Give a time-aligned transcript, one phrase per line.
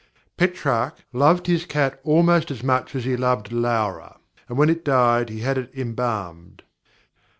[0.35, 4.17] Petrarch loved his cat almost as much as he loved Laura,
[4.49, 6.63] and when it died he had it embalmed.